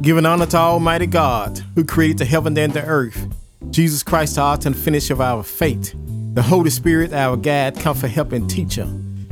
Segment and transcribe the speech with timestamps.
[0.00, 3.26] Giving honor to Almighty God, who created the heaven and the earth.
[3.70, 5.92] Jesus Christ, the author and finisher of our faith.
[6.34, 8.86] The Holy Spirit, our guide, comfort, help, and teacher.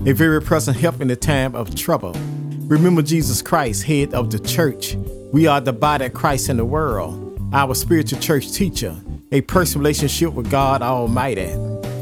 [0.06, 2.14] A very present help in the time of trouble.
[2.66, 4.96] Remember Jesus Christ, head of the church.
[5.32, 7.38] We are the body of Christ in the world.
[7.52, 8.96] Our spiritual church teacher.
[9.30, 11.52] A personal relationship with God Almighty.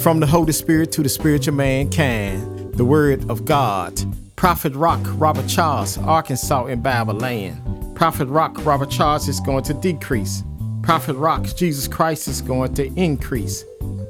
[0.00, 2.74] From the Holy Spirit to the spiritual mankind.
[2.74, 4.00] The Word of God.
[4.36, 7.60] Prophet Rock, Robert Charles, Arkansas in Bible land.
[7.94, 10.42] Prophet Rock, Robert Charles is going to decrease.
[10.82, 13.64] Prophet Rock, Jesus Christ is going to increase.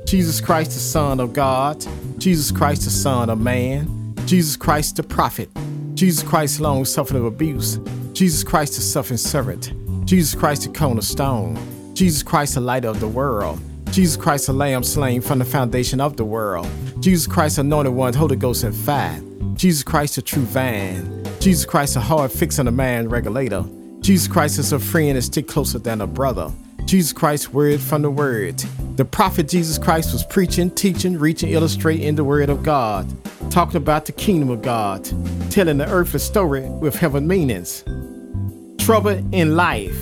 [0.06, 1.84] Jesus Christ, the Son of God.
[2.18, 4.14] Jesus Christ, the Son of Man.
[4.26, 5.50] Jesus Christ, the Prophet.
[5.94, 7.78] Jesus Christ, long suffering of abuse.
[8.12, 9.72] Jesus Christ, the suffering servant.
[10.06, 11.58] Jesus Christ, the cornerstone.
[11.94, 13.60] Jesus Christ, the light of the world.
[13.90, 16.68] Jesus Christ, the Lamb slain from the foundation of the world.
[17.00, 19.20] Jesus Christ, anointed one, Holy Ghost and fire.
[19.54, 21.23] Jesus Christ, the true vine.
[21.44, 23.66] Jesus Christ, is a hard fixing a man regulator.
[24.00, 26.50] Jesus Christ is a friend that stick closer than a brother.
[26.86, 28.56] Jesus Christ, word from the word.
[28.96, 33.06] The prophet Jesus Christ was preaching, teaching, reaching, illustrating the word of God,
[33.50, 35.04] talking about the kingdom of God,
[35.50, 37.84] telling the earthly story with heaven meanings.
[38.78, 39.98] Trouble in life.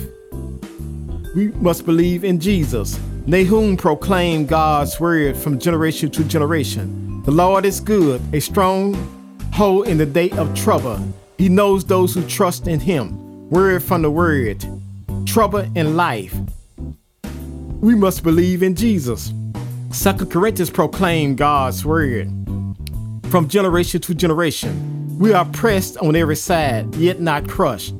[1.35, 2.97] We must believe in Jesus.
[3.25, 7.21] Nahum proclaimed God's word from generation to generation.
[7.23, 8.93] The Lord is good, a strong
[9.51, 11.05] hold in the day of trouble.
[11.43, 13.49] He knows those who trust in him.
[13.49, 14.63] Word from the word.
[15.25, 16.33] Trouble in life.
[17.81, 19.33] We must believe in Jesus.
[19.91, 22.29] Second Corinthians proclaim God's word.
[23.23, 27.93] From generation to generation, we are pressed on every side, yet not crushed.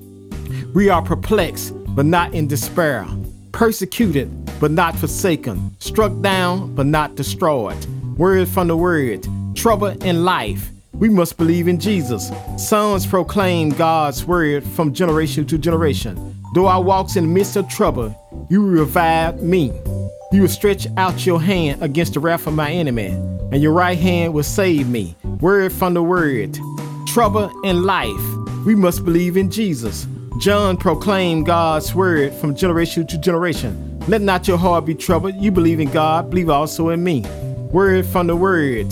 [0.73, 3.05] We are perplexed, but not in despair.
[3.51, 5.75] Persecuted, but not forsaken.
[5.79, 7.85] Struck down, but not destroyed.
[8.17, 9.27] Word from the word.
[9.53, 12.31] Trouble in life we must believe in Jesus.
[12.57, 16.35] Psalms proclaim God's word from generation to generation.
[16.53, 18.15] Though I walks in the midst of trouble,
[18.49, 19.71] you revive me.
[20.31, 23.07] You will stretch out your hand against the wrath of my enemy,
[23.51, 25.15] and your right hand will save me.
[25.41, 26.57] Word from the word.
[27.07, 28.65] Trouble in life.
[28.65, 30.07] We must believe in Jesus.
[30.39, 33.99] John proclaimed God's word from generation to generation.
[34.07, 35.35] Let not your heart be troubled.
[35.35, 37.21] You believe in God, believe also in me.
[37.71, 38.87] Word from the word.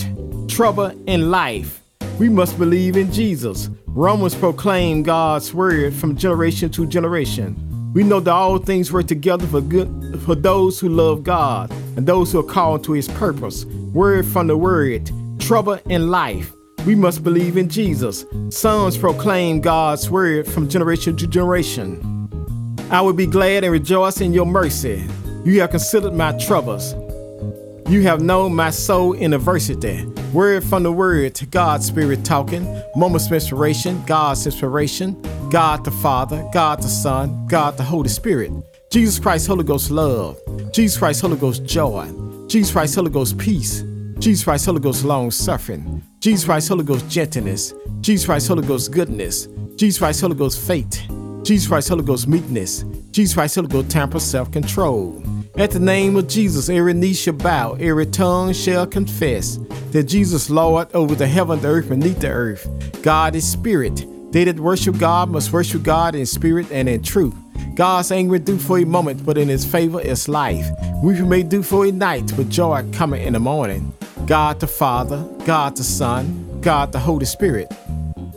[0.48, 1.81] Trouble in life.
[2.22, 3.72] We must believe in Jesus.
[3.88, 7.56] Romans proclaim God's word from generation to generation.
[7.96, 12.06] We know that all things work together for good for those who love God and
[12.06, 13.66] those who are called to his purpose.
[13.92, 15.10] Word from the word,
[15.40, 16.54] trouble in life.
[16.86, 18.24] We must believe in Jesus.
[18.52, 22.30] Psalms proclaim God's word from generation to generation.
[22.92, 25.04] I will be glad and rejoice in your mercy.
[25.44, 26.94] You have considered my troubles.
[27.88, 30.06] You have known my soul in adversity.
[30.34, 32.66] Word from the word, to God's Spirit talking.
[32.96, 35.22] Moments of inspiration, God's inspiration.
[35.50, 38.52] God the Father, God the Son, God the Holy Spirit.
[38.92, 40.40] Jesus Christ, Holy Ghost love.
[40.72, 42.10] Jesus Christ, Holy Ghost joy.
[42.48, 43.84] Jesus Christ, Holy Ghost peace.
[44.20, 46.02] Jesus Christ, Holy Ghost long suffering.
[46.20, 47.74] Jesus Christ, Holy Ghost gentleness.
[48.00, 49.48] Jesus Christ, Holy Ghost goodness.
[49.76, 51.02] Jesus Christ, Holy Ghost faith.
[51.44, 52.86] Jesus Christ, Holy Ghost meekness.
[53.12, 55.21] Jesus Christ, Holy Ghost temper, self control.
[55.58, 59.60] At the name of Jesus, every knee shall bow, every tongue shall confess
[59.92, 63.02] that Jesus Lord over the heaven, the earth, and beneath the earth.
[63.02, 64.06] God is spirit.
[64.32, 67.36] They that worship God must worship God in spirit and in truth.
[67.76, 70.66] God's anger do for a moment, but in his favor is life.
[71.04, 73.94] Weeping may do for a night, but joy coming in the morning.
[74.26, 77.70] God the Father, God the Son, God the Holy Spirit.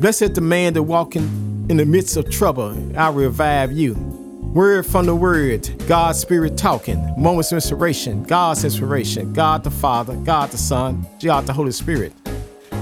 [0.00, 4.13] Blessed the man that walking in the midst of trouble, I revive you.
[4.54, 10.14] Word from the Word, God's Spirit talking, moments of inspiration, God's inspiration, God the Father,
[10.14, 12.12] God the Son, God the Holy Spirit.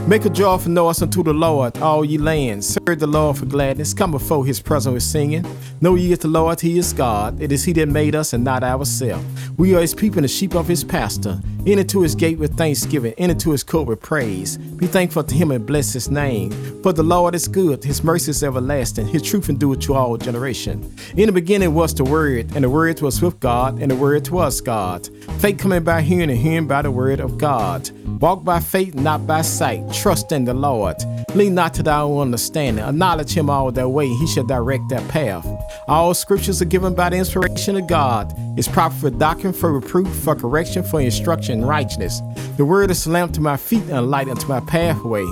[0.07, 2.77] Make a joy joyful noise unto the Lord, all ye lands.
[2.87, 3.95] Serve the Lord for gladness.
[3.95, 5.47] Come before his presence with singing.
[5.81, 7.41] Know ye the Lord, he is God.
[7.41, 9.25] It is he that made us and not ourselves.
[9.57, 11.41] We are his people and the sheep of his pastor.
[11.65, 14.57] Enter to his gate with thanksgiving, enter to his court with praise.
[14.57, 16.51] Be thankful to him and bless his name.
[16.83, 20.93] For the Lord is good, his mercy is everlasting, his truth endureth to all generation.
[21.17, 24.29] In the beginning was the Word, and the Word was with God, and the Word
[24.31, 25.09] was God.
[25.39, 27.89] Faith coming by hearing, and hearing by the Word of God.
[28.21, 29.93] Walk by faith, not by sight.
[29.93, 30.97] Trust in the Lord.
[31.37, 32.85] Lean not to thy own understanding.
[32.85, 35.47] Acknowledge him all their way, he shall direct their path.
[35.87, 38.35] All scriptures are given by the inspiration of God.
[38.59, 42.23] It's proper for doctrine, for reproof, for correction, for instruction righteousness.
[42.57, 45.25] The word is a lamp to my feet and a light unto my pathway.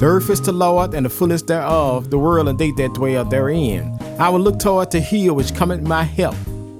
[0.00, 3.24] The earth is the Lord and the fullness thereof, the world and they that dwell
[3.24, 3.96] therein.
[4.18, 6.34] I will look toward the hill which cometh my help.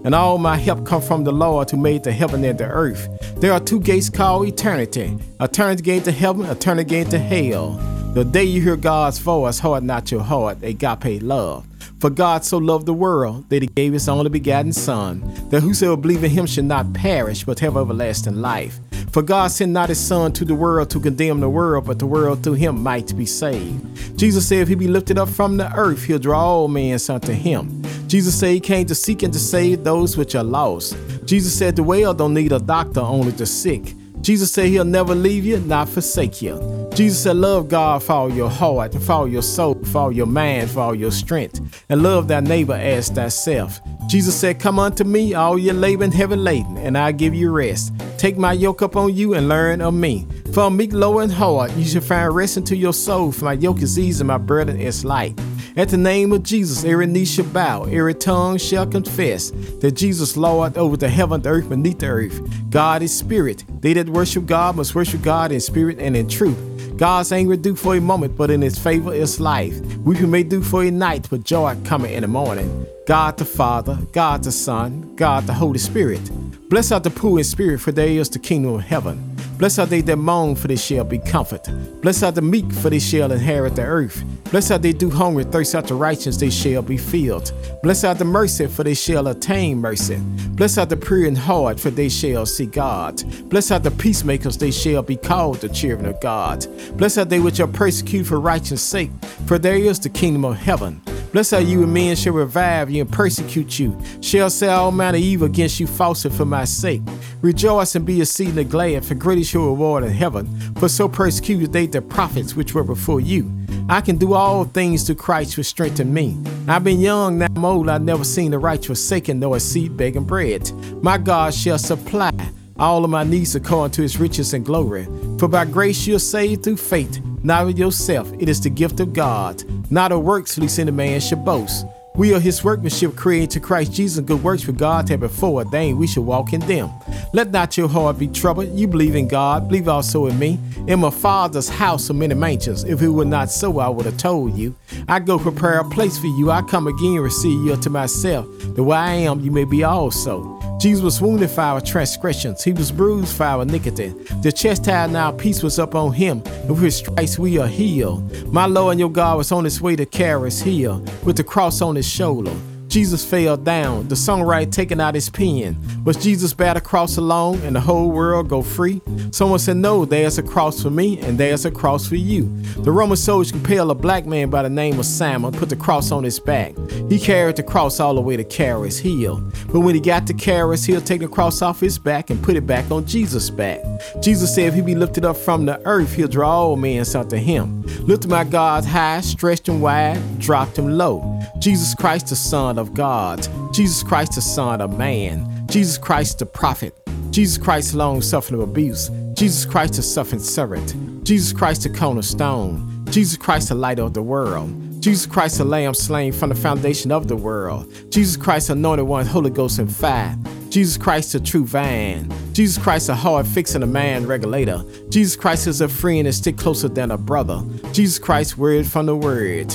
[0.05, 3.09] And all my help come from the Lord who made the heaven and the earth.
[3.41, 5.17] There are two gates called eternity.
[5.39, 7.73] a Eternity gate to heaven, a eternity gate to hell.
[8.15, 11.67] The day you hear God's voice, harden not your heart, agape love.
[12.01, 15.21] For God so loved the world that he gave his only begotten Son,
[15.51, 18.79] that whosoever believe in him should not perish, but have everlasting life.
[19.19, 22.06] For God sent not his Son to the world to condemn the world, but the
[22.06, 24.17] world through him might be saved.
[24.17, 27.32] Jesus said, If he be lifted up from the earth, he'll draw all men unto
[27.32, 27.82] him.
[28.06, 30.97] Jesus said he came to seek and to save those which are lost.
[31.25, 33.93] Jesus said the well don't need a doctor, only the sick.
[34.20, 36.88] Jesus said he'll never leave you, not forsake you.
[36.94, 40.26] Jesus said, Love God for all your heart, for all your soul, for all your
[40.26, 43.81] mind, for all your strength, and love thy neighbor as thyself.
[44.08, 47.50] Jesus said, Come unto me, all ye labor and heavy laden, and I'll give you
[47.50, 47.93] rest.
[48.16, 50.26] Take my yoke upon you and learn of me.
[50.55, 53.52] For I'm meek, low, and hard, you shall find rest into your soul, for my
[53.52, 55.38] yoke is easy, and my burden is light.
[55.79, 60.37] At the name of Jesus, every knee shall bow, every tongue shall confess that Jesus
[60.37, 62.41] Lord over the heaven, the earth, beneath the earth.
[62.69, 63.63] God is spirit.
[63.81, 66.59] They that worship God must worship God in spirit and in truth.
[66.97, 69.79] God's anger do for a moment, but in his favor is life.
[69.99, 72.85] We Weeping may do for a night, but joy coming in the morning.
[73.07, 76.29] God the Father, God the Son, God the Holy Spirit.
[76.69, 79.28] Bless out the poor in spirit, for there is the kingdom of heaven.
[79.58, 82.00] Bless are they that mourn, for they shall be comforted.
[82.00, 84.22] Bless are the meek, for they shall inherit the earth.
[84.52, 87.52] Bless are they do hunger and thirst after righteousness, they shall be filled.
[87.82, 90.16] Bless are the mercy, for they shall attain mercy.
[90.50, 93.20] Bless are the pure in heart, for they shall see God.
[93.50, 96.64] Bless are the peacemakers, they shall be called the children of God.
[96.96, 99.10] Bless are they which are persecuted for righteousness' sake,
[99.46, 101.02] for there is the kingdom of heaven.
[101.33, 105.19] Blessed are you, and men shall revive you and persecute you, shall say all manner
[105.19, 107.03] evil against you falsely for my sake.
[107.43, 110.47] Rejoice and be exceedingly glad, for great is your reward in heaven.
[110.77, 113.53] For so persecuted they the prophets which were before you.
[113.91, 116.37] I can do all things through Christ which strengthen me.
[116.67, 119.97] I've been young, now I'm old, I've never seen the righteous forsaken, nor a seed
[119.97, 120.71] begging bread.
[121.03, 122.33] My God shall supply
[122.79, 125.07] all of my needs according to his riches and glory.
[125.39, 128.32] For by grace you're saved through faith, not of yourself.
[128.38, 131.87] It is the gift of God, not of works, lest any man should boast.
[132.19, 136.00] We are his workmanship created to Christ Jesus, good works for God had before ordained
[136.00, 136.91] we should walk in them.
[137.32, 138.76] Let not your heart be troubled.
[138.76, 140.59] You believe in God, believe also in me.
[140.88, 142.82] In my Father's house are many mansions.
[142.82, 144.75] If it were not so, I would have told you.
[145.06, 146.50] I go prepare a place for you.
[146.50, 148.49] I come again and receive you unto myself.
[148.75, 150.59] The way I am, you may be also.
[150.79, 154.11] Jesus was wounded for our transgressions, he was bruised for our iniquity.
[154.43, 158.53] The chastisement our peace was up on him, and with his stripes we are healed.
[158.53, 160.94] My Lord and your God was on his way to carry us here,
[161.25, 162.55] with the cross on his shoulder.
[162.88, 165.76] Jesus fell down, the songwriter taking out his pen.
[166.05, 169.02] Was Jesus bad a cross alone and the whole world go free?
[169.31, 172.44] Someone said, No, there's a cross for me and there's a cross for you.
[172.78, 176.10] The Roman soldiers compelled a black man by the name of Simon, put the cross
[176.10, 176.75] on his back.
[177.10, 179.43] He carried the cross all the way to Caris Hill.
[179.70, 182.56] But when he got to Caris Hill, take the cross off his back and put
[182.56, 183.81] it back on Jesus' back.
[184.22, 187.37] Jesus said, If he be lifted up from the earth, he'll draw all men unto
[187.37, 187.82] him.
[188.06, 191.38] Lifted my God high, stretched him wide, dropped him low.
[191.58, 193.46] Jesus Christ, the Son of God.
[193.75, 195.66] Jesus Christ, the Son of Man.
[195.66, 196.94] Jesus Christ, the prophet.
[197.31, 199.10] Jesus Christ, long suffering of abuse.
[199.34, 201.25] Jesus Christ, the suffering servant.
[201.25, 203.05] Jesus Christ, the cornerstone.
[203.10, 204.70] Jesus Christ, the light of the world.
[205.00, 207.93] Jesus Christ, the Lamb slain from the foundation of the world.
[208.10, 210.37] Jesus Christ, anointed one, Holy Ghost and fire.
[210.69, 212.32] Jesus Christ, the true vine.
[212.52, 214.84] Jesus Christ, a hard fixing a man regulator.
[215.08, 217.62] Jesus Christ is a friend and stick closer than a brother.
[217.93, 219.75] Jesus Christ, word from the word.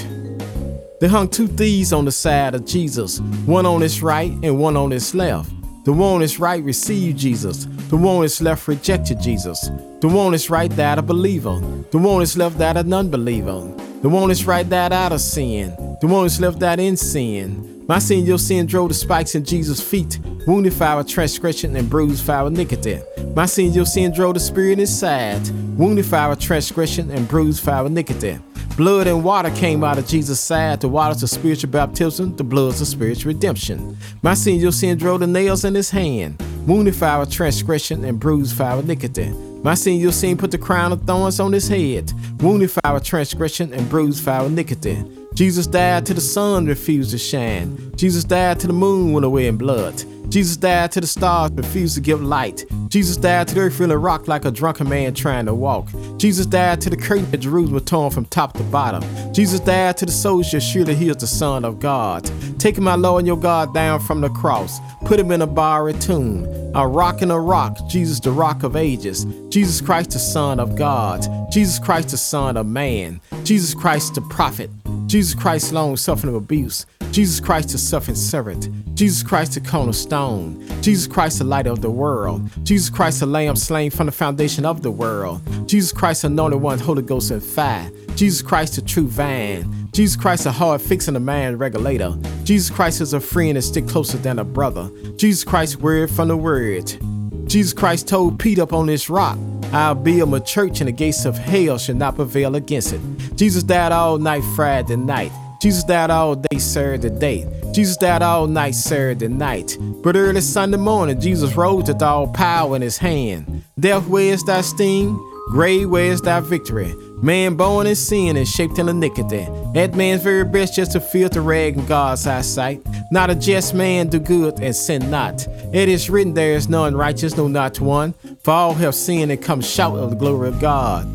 [1.04, 4.78] They hung two thieves on the side of Jesus, one on his right and one
[4.78, 5.52] on his left.
[5.84, 7.66] The one on his right received Jesus.
[7.90, 9.70] The one on his left rejected Jesus.
[10.00, 11.60] The one on his right died a believer.
[11.92, 13.74] The one on his left died a non-believer.
[14.02, 15.76] The one on his right died out of sin.
[16.00, 17.84] The one on his left died in sin.
[17.86, 21.90] My sin, your sin drove the spikes in Jesus' feet, wounded for our transgression and
[21.90, 23.02] bruised for our iniquity.
[23.36, 25.46] My sin, your sin drove the spirit in his side,
[25.78, 28.40] wounded for our transgression and bruised for our iniquity.
[28.76, 30.82] Blood and water came out of Jesus' side.
[30.82, 33.96] The waters of spiritual baptism, the bloods of spiritual redemption.
[34.24, 38.20] My sin, your sin drove the nails in his hand, wounded for our transgression and
[38.20, 39.30] bruised for our iniquity.
[39.62, 42.12] My sin, your sin put the crown of thorns on his head,
[42.42, 45.06] wounded for our transgression and bruised for our iniquity.
[45.36, 47.96] Jesus died till the sun refused to shine.
[47.96, 50.04] Jesus died till the moon went away in blood.
[50.34, 52.66] Jesus died to the stars, refused to give light.
[52.88, 55.90] Jesus died to the earth feeling rocked like a drunken man trying to walk.
[56.18, 59.04] Jesus died to the curtain of Jerusalem torn from top to bottom.
[59.32, 62.28] Jesus died to the soldier, surely he is the Son of God.
[62.58, 65.84] Taking my Lord and your God down from the cross, put him in a bar
[65.84, 66.46] borrowed tomb.
[66.74, 69.26] A rock and a rock, Jesus the rock of ages.
[69.50, 71.24] Jesus Christ the Son of God.
[71.52, 73.22] Jesus Christ the Son of man.
[73.44, 74.72] Jesus Christ the prophet.
[75.06, 76.88] Jesus Christ long suffering of abuse.
[77.14, 78.96] Jesus Christ the suffering servant.
[78.96, 80.60] Jesus Christ the cornerstone.
[80.82, 82.50] Jesus Christ the light of the world.
[82.64, 85.40] Jesus Christ the lamb slain from the foundation of the world.
[85.70, 87.92] Jesus Christ the anointed one, Holy Ghost and fire.
[88.16, 89.92] Jesus Christ the true vine.
[89.92, 92.18] Jesus Christ, a hard fixing a man regulator.
[92.46, 94.90] Jesus Christ is a friend and stick closer than a brother.
[95.16, 96.98] Jesus Christ, word from the word.
[97.46, 99.38] Jesus Christ told Peter up on this rock,
[99.72, 103.02] I'll build my church and the gates of hell shall not prevail against it.
[103.36, 105.32] Jesus died all night Friday night.
[105.64, 107.72] Jesus died all day Saturday day.
[107.72, 109.78] Jesus died all night Saturday night.
[109.80, 113.64] But early Sunday morning, Jesus rose with all power in his hand.
[113.80, 115.18] Death, where's thy sting?
[115.52, 116.94] Grave, where's thy victory?
[117.22, 119.48] Man born in sin and shaped in iniquity.
[119.74, 122.86] That man's very best just to feel the rag in God's eyesight.
[123.10, 125.48] Not a just man do good and sin not.
[125.74, 128.16] It is written there is none righteous, no not one.
[128.44, 131.08] For all have sinned and come shout of the glory of God.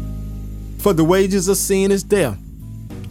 [0.78, 2.38] For the wages of sin is death,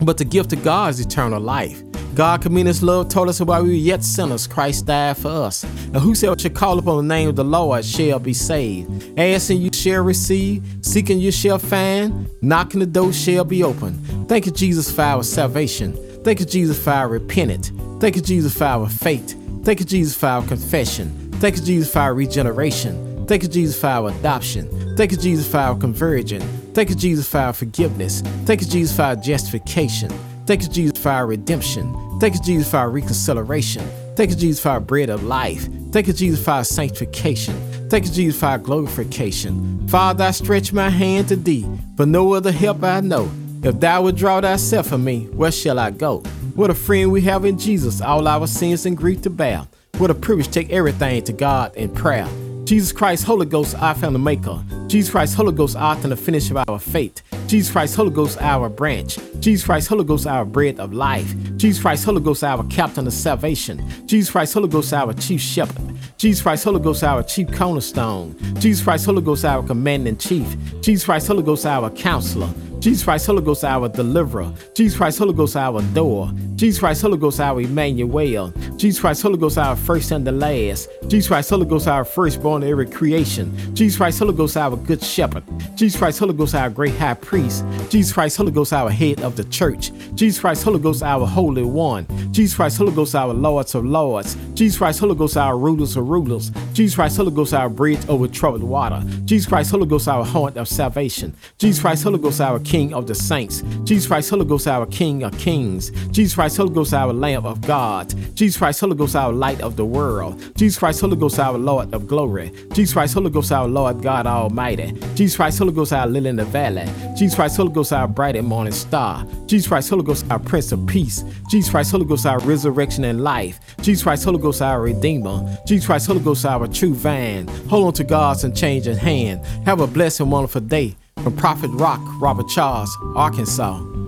[0.01, 1.81] but the gift of God is eternal life.
[2.17, 5.63] God commended love told us while we were yet sinners, Christ died for us.
[5.63, 9.19] And whosoever shall call upon the name of the Lord shall be saved.
[9.19, 14.03] Asking you shall receive, seeking you shall find, knocking the door shall be open.
[14.25, 15.93] Thank you, Jesus, for our salvation.
[16.23, 17.71] Thank you, Jesus, for our repentance.
[17.99, 19.37] Thank you, Jesus, for our faith.
[19.63, 21.31] Thank you, Jesus, for our confession.
[21.33, 23.27] Thank you, Jesus, for our regeneration.
[23.27, 24.95] Thank you, Jesus, for our adoption.
[24.97, 26.66] Thank you, Jesus, for our conversion.
[26.77, 28.21] Thank you, Jesus, for our forgiveness.
[28.45, 30.11] Thank you, Jesus, for our justification.
[30.45, 31.91] Thank you, Jesus, for our redemption.
[32.19, 33.81] Thank you, Jesus, for our reconciliation.
[34.15, 35.67] Thank you, Jesus, for our bread of life.
[35.91, 37.55] Thank you, Jesus, for our sanctification.
[37.89, 39.87] Thank you, Jesus, for our glorification.
[39.87, 41.65] Father, I stretch my hand to thee,
[41.95, 43.27] for no other help I know.
[43.63, 46.19] If thou would draw thyself from me, where shall I go?
[46.53, 49.67] What a friend we have in Jesus, all our sins and grief to bear.
[49.97, 52.29] What a privilege take everything to God in prayer.
[52.67, 54.61] Jesus Christ, Holy Ghost, our family maker.
[54.87, 57.21] Jesus Christ, Holy Ghost, author and the finish of our faith.
[57.47, 59.17] Jesus Christ, Holy Ghost, our branch.
[59.39, 61.33] Jesus Christ, Holy Ghost, our bread of life.
[61.55, 63.81] Jesus Christ, Holy Ghost, our captain of salvation.
[64.05, 65.95] Jesus Christ, Holy Ghost, our chief shepherd.
[66.17, 68.35] Jesus Christ, Holy Ghost, our chief cornerstone.
[68.59, 70.53] Jesus Christ, Holy Ghost, our commanding chief.
[70.81, 72.53] Jesus Christ, Holy Ghost, our counselor.
[72.79, 74.51] Jesus Christ, Holy Ghost, our deliverer.
[74.75, 76.33] Jesus Christ, Holy Ghost, our door.
[76.57, 78.51] Jesus Christ, Holy Ghost, our Emmanuel.
[78.77, 80.89] Jesus Christ, Holy Ghost, our first and the last.
[81.07, 83.55] Jesus Christ, Holy Ghost, our firstborn of every creation.
[83.75, 85.43] Jesus Christ, Holy Ghost, our good shepherd.
[85.75, 87.63] Jesus Christ, Holy Ghost, our great high priest.
[87.91, 89.91] Jesus Christ, Holy Ghost, our head of the church.
[90.15, 92.07] Jesus Christ, Holy Ghost, our holy one.
[92.33, 94.35] Jesus Christ, Holy Ghost, our lords of lords.
[94.55, 96.51] Jesus Christ, Holy Ghost, our rulers of rulers.
[96.73, 99.03] Jesus Christ, Holy Ghost, our bridge over troubled water.
[99.25, 101.35] Jesus Christ, Holy Ghost, our horn of salvation.
[101.59, 103.61] Jesus Christ, Holy Ghost, our King of the saints.
[103.83, 105.91] Jesus Christ, Holy Ghost, our King of kings.
[106.09, 108.13] Jesus Christ, Holy Ghost, our Lamb of God.
[108.33, 110.41] Jesus Christ, Holy Ghost, our light of the world.
[110.55, 112.53] Jesus Christ, Holy Ghost, our Lord of glory.
[112.71, 114.93] Jesus Christ, Holy Ghost, our Lord God Almighty.
[115.13, 116.85] Jesus Christ, Holy Ghost, our lily in the valley.
[117.17, 119.27] Jesus Christ, Holy Ghost, our bright and morning star.
[119.45, 121.21] Jesus Christ, Holy Ghost, our Prince of Peace.
[121.49, 123.59] Jesus Christ, Holy Ghost, our resurrection and life.
[123.81, 125.57] Jesus Christ, Holy Ghost, our Redeemer.
[125.67, 127.49] Jesus Christ, Holy Ghost, our true vine.
[127.69, 129.45] Hold on to God's unchanging hand.
[129.65, 130.95] Have a blessed and wonderful day.
[131.21, 134.06] From Prophet Rock, Robert Charles, Arkansas.